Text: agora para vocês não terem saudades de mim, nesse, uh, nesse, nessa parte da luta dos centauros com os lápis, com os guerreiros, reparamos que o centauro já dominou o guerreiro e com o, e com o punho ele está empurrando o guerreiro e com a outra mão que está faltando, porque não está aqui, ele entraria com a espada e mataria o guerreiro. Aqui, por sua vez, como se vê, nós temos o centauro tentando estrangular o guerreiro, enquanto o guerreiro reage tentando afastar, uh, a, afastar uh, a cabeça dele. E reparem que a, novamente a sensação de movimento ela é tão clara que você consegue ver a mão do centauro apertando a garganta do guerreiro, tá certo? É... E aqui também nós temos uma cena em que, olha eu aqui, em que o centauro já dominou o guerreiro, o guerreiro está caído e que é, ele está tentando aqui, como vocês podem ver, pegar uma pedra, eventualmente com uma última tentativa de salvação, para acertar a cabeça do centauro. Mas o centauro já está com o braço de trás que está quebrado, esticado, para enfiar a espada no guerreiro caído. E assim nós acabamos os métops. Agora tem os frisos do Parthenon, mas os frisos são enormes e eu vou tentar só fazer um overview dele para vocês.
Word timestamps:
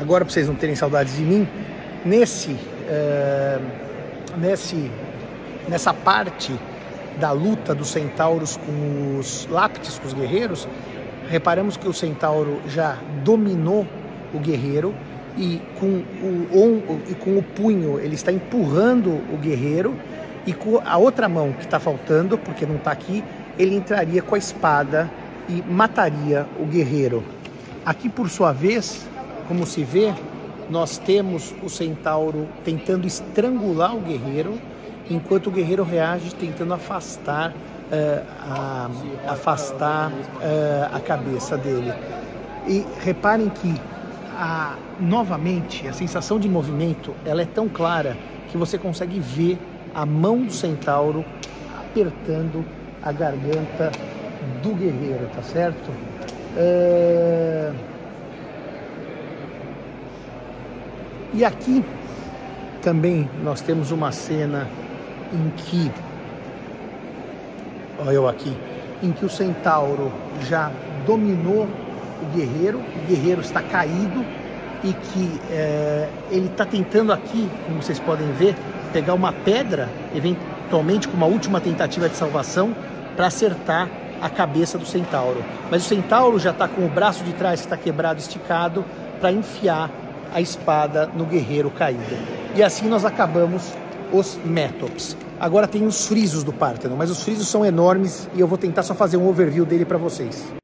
agora 0.00 0.24
para 0.24 0.32
vocês 0.32 0.48
não 0.48 0.54
terem 0.54 0.74
saudades 0.74 1.16
de 1.16 1.22
mim, 1.22 1.46
nesse, 2.04 2.52
uh, 2.52 3.62
nesse, 4.38 4.90
nessa 5.68 5.92
parte 5.92 6.58
da 7.18 7.32
luta 7.32 7.74
dos 7.74 7.88
centauros 7.88 8.56
com 8.56 9.18
os 9.18 9.46
lápis, 9.50 9.98
com 9.98 10.06
os 10.06 10.14
guerreiros, 10.14 10.66
reparamos 11.28 11.76
que 11.76 11.86
o 11.86 11.92
centauro 11.92 12.60
já 12.66 12.96
dominou 13.22 13.86
o 14.32 14.38
guerreiro 14.38 14.94
e 15.36 15.60
com 15.78 15.86
o, 15.86 17.02
e 17.08 17.14
com 17.14 17.36
o 17.36 17.42
punho 17.42 18.00
ele 18.00 18.14
está 18.14 18.32
empurrando 18.32 19.10
o 19.32 19.36
guerreiro 19.36 19.94
e 20.46 20.52
com 20.52 20.80
a 20.84 20.96
outra 20.96 21.28
mão 21.28 21.52
que 21.52 21.64
está 21.64 21.78
faltando, 21.78 22.38
porque 22.38 22.64
não 22.64 22.76
está 22.76 22.90
aqui, 22.90 23.22
ele 23.58 23.76
entraria 23.76 24.22
com 24.22 24.34
a 24.34 24.38
espada 24.38 25.10
e 25.48 25.62
mataria 25.70 26.46
o 26.58 26.64
guerreiro. 26.64 27.22
Aqui, 27.84 28.08
por 28.08 28.28
sua 28.30 28.52
vez, 28.52 29.06
como 29.50 29.66
se 29.66 29.82
vê, 29.82 30.14
nós 30.70 30.96
temos 30.96 31.52
o 31.60 31.68
centauro 31.68 32.46
tentando 32.64 33.04
estrangular 33.04 33.96
o 33.96 34.00
guerreiro, 34.00 34.54
enquanto 35.10 35.48
o 35.48 35.50
guerreiro 35.50 35.82
reage 35.82 36.32
tentando 36.36 36.72
afastar, 36.72 37.50
uh, 37.50 38.24
a, 38.48 38.90
afastar 39.26 40.12
uh, 40.12 40.94
a 40.94 41.00
cabeça 41.00 41.58
dele. 41.58 41.92
E 42.68 42.86
reparem 43.02 43.48
que 43.48 43.74
a, 44.38 44.76
novamente 45.00 45.88
a 45.88 45.92
sensação 45.92 46.38
de 46.38 46.48
movimento 46.48 47.12
ela 47.24 47.42
é 47.42 47.46
tão 47.46 47.68
clara 47.68 48.16
que 48.52 48.56
você 48.56 48.78
consegue 48.78 49.18
ver 49.18 49.58
a 49.92 50.06
mão 50.06 50.42
do 50.42 50.52
centauro 50.52 51.24
apertando 51.76 52.64
a 53.02 53.10
garganta 53.10 53.90
do 54.62 54.72
guerreiro, 54.76 55.28
tá 55.34 55.42
certo? 55.42 55.90
É... 56.56 57.72
E 61.32 61.44
aqui 61.44 61.84
também 62.82 63.28
nós 63.44 63.60
temos 63.60 63.92
uma 63.92 64.10
cena 64.10 64.66
em 65.32 65.50
que, 65.50 65.90
olha 68.00 68.10
eu 68.10 68.28
aqui, 68.28 68.56
em 69.02 69.12
que 69.12 69.24
o 69.24 69.30
centauro 69.30 70.12
já 70.48 70.72
dominou 71.06 71.68
o 72.22 72.36
guerreiro, 72.36 72.78
o 72.78 73.06
guerreiro 73.06 73.40
está 73.40 73.62
caído 73.62 74.24
e 74.82 74.92
que 74.92 75.40
é, 75.50 76.08
ele 76.30 76.46
está 76.46 76.64
tentando 76.64 77.12
aqui, 77.12 77.48
como 77.66 77.80
vocês 77.80 78.00
podem 78.00 78.30
ver, 78.32 78.56
pegar 78.92 79.14
uma 79.14 79.32
pedra, 79.32 79.88
eventualmente 80.14 81.06
com 81.06 81.16
uma 81.16 81.26
última 81.26 81.60
tentativa 81.60 82.08
de 82.08 82.16
salvação, 82.16 82.74
para 83.14 83.26
acertar 83.26 83.88
a 84.20 84.28
cabeça 84.28 84.76
do 84.76 84.84
centauro. 84.84 85.44
Mas 85.70 85.84
o 85.84 85.88
centauro 85.88 86.38
já 86.40 86.50
está 86.50 86.66
com 86.66 86.84
o 86.84 86.88
braço 86.88 87.22
de 87.22 87.32
trás 87.34 87.60
que 87.60 87.66
está 87.66 87.76
quebrado, 87.76 88.18
esticado, 88.18 88.84
para 89.20 89.30
enfiar 89.30 89.90
a 90.32 90.40
espada 90.40 91.06
no 91.06 91.24
guerreiro 91.24 91.70
caído. 91.70 92.16
E 92.54 92.62
assim 92.62 92.88
nós 92.88 93.04
acabamos 93.04 93.72
os 94.12 94.38
métops. 94.44 95.16
Agora 95.38 95.66
tem 95.66 95.86
os 95.86 96.06
frisos 96.06 96.44
do 96.44 96.52
Parthenon, 96.52 96.96
mas 96.96 97.10
os 97.10 97.22
frisos 97.22 97.48
são 97.48 97.64
enormes 97.64 98.28
e 98.34 98.40
eu 98.40 98.46
vou 98.46 98.58
tentar 98.58 98.82
só 98.82 98.94
fazer 98.94 99.16
um 99.16 99.26
overview 99.26 99.64
dele 99.64 99.84
para 99.84 99.96
vocês. 99.96 100.52